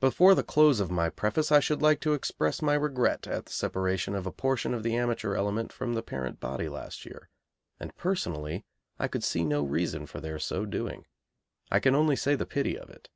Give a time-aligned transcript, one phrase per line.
[0.00, 3.52] Before the close of my preface I should like to express my regret at the
[3.52, 7.28] separation of a portion of the Amateur Element from the Parent Body last year,
[7.78, 8.64] and, personally,
[8.98, 11.04] I could see no reason for their so doing
[11.70, 13.10] I can only say, "The pity of it."